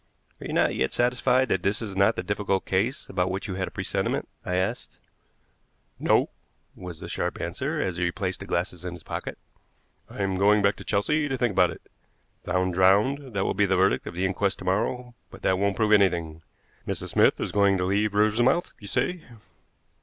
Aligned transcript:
"Are 0.41 0.47
you 0.47 0.53
not 0.53 0.73
yet 0.73 0.93
satisfied 0.93 1.49
that 1.49 1.61
this 1.61 1.79
is 1.79 1.95
not 1.95 2.15
the 2.15 2.23
difficult 2.23 2.65
case 2.65 3.07
about 3.07 3.29
which 3.29 3.47
you 3.47 3.53
had 3.53 3.67
a 3.67 3.69
presentiment?" 3.69 4.27
I 4.43 4.55
asked. 4.55 4.97
"No," 5.99 6.31
was 6.75 6.99
the 6.99 7.07
sharp 7.07 7.39
answer 7.39 7.79
as 7.79 7.97
he 7.97 8.03
replaced 8.03 8.39
the 8.39 8.47
glasses 8.47 8.83
in 8.83 8.93
his 8.95 9.03
pocket. 9.03 9.37
"I'm 10.09 10.37
going 10.39 10.63
back 10.63 10.75
to 10.77 10.83
Chelsea 10.83 11.27
to 11.29 11.37
think 11.37 11.51
about 11.51 11.69
it. 11.69 11.83
Found 12.45 12.73
drowned; 12.73 13.35
that 13.35 13.45
will 13.45 13.53
be 13.53 13.67
the 13.67 13.77
verdict 13.77 14.07
of 14.07 14.15
the 14.15 14.25
inquest 14.25 14.57
to 14.57 14.65
morrow, 14.65 15.13
but 15.29 15.43
that 15.43 15.59
won't 15.59 15.75
prove 15.75 15.91
anything. 15.91 16.41
Mrs. 16.87 17.09
Smith 17.09 17.39
is 17.39 17.51
going 17.51 17.77
to 17.77 17.85
leave 17.85 18.15
Riversmouth, 18.15 18.71
you 18.79 18.87
say?" 18.87 19.21